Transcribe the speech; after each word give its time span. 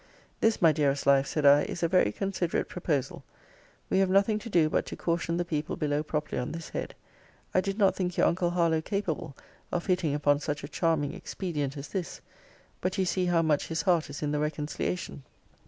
This, 0.39 0.63
my 0.63 0.71
dearest 0.71 1.05
life, 1.05 1.27
said 1.27 1.45
I, 1.45 1.61
is 1.61 1.83
a 1.83 1.87
very 1.87 2.11
considerate 2.11 2.67
proposal. 2.67 3.23
We 3.87 3.99
have 3.99 4.09
nothing 4.09 4.39
to 4.39 4.49
do 4.49 4.67
but 4.67 4.83
to 4.87 4.95
caution 4.95 5.37
the 5.37 5.45
people 5.45 5.75
below 5.75 6.01
properly 6.01 6.39
on 6.39 6.53
this 6.53 6.69
head. 6.69 6.95
I 7.53 7.61
did 7.61 7.77
not 7.77 7.95
think 7.95 8.17
your 8.17 8.25
uncle 8.25 8.49
Harlowe 8.49 8.81
capable 8.81 9.37
of 9.71 9.85
hitting 9.85 10.15
upon 10.15 10.39
such 10.39 10.63
a 10.63 10.67
charming 10.67 11.13
expedient 11.13 11.77
as 11.77 11.89
this. 11.89 12.19
But 12.81 12.97
you 12.97 13.05
see 13.05 13.27
how 13.27 13.43
much 13.43 13.67
his 13.67 13.83
heart 13.83 14.09
is 14.09 14.23
in 14.23 14.31
the 14.31 14.39
reconciliation. 14.39 15.21